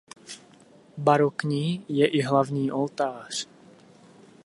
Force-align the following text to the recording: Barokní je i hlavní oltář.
Barokní 0.97 1.85
je 1.89 2.07
i 2.07 2.21
hlavní 2.21 2.71
oltář. 2.71 3.47